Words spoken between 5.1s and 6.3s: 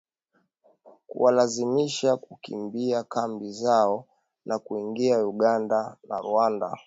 Uganda na